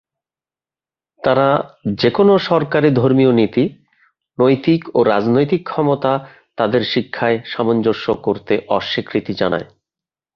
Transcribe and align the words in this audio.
তারা 1.21 1.47
যেকোনো 2.01 2.33
সরকারি 2.49 2.89
ধর্মীয় 2.91 3.31
নীতি, 3.31 3.63
নৈতিক 4.37 4.81
ও 4.95 4.99
রাজনৈতিক 5.03 5.61
ক্ষমতা 5.65 6.13
তাদের 6.57 6.81
শিক্ষায় 6.83 7.37
সামঞ্জস্য 7.45 8.05
করতে 8.21 8.53
অস্বীকৃতি 8.69 9.33
জানায়। 9.33 9.67